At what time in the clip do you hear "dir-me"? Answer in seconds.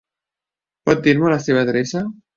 1.09-1.31